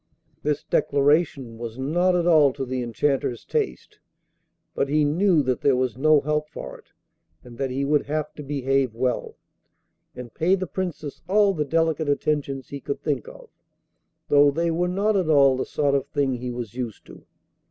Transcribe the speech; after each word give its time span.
This 0.41 0.63
declaration 0.63 1.59
was 1.59 1.77
not 1.77 2.15
at 2.15 2.25
all 2.25 2.53
to 2.53 2.65
the 2.65 2.81
Enchanter's 2.81 3.45
taste; 3.45 3.99
but 4.73 4.89
he 4.89 5.05
knew 5.05 5.43
that 5.43 5.61
there 5.61 5.75
was 5.75 5.95
no 5.95 6.21
help 6.21 6.49
for 6.49 6.75
it, 6.79 6.87
and 7.43 7.59
that 7.59 7.69
he 7.69 7.85
would 7.85 8.07
have 8.07 8.33
to 8.33 8.41
behave 8.41 8.95
well, 8.95 9.35
and 10.15 10.33
pay 10.33 10.55
the 10.55 10.65
Princess 10.65 11.21
all 11.29 11.53
the 11.53 11.65
delicate 11.65 12.09
attentions 12.09 12.69
he 12.69 12.79
could 12.79 12.99
think 13.03 13.27
of; 13.27 13.47
though 14.27 14.49
they 14.49 14.71
were 14.71 14.87
not 14.87 15.15
at 15.15 15.29
all 15.29 15.55
the 15.55 15.67
sort 15.67 15.93
of 15.93 16.07
thing 16.07 16.33
he 16.33 16.49
was 16.49 16.73
used 16.73 17.05
to. 17.05 17.23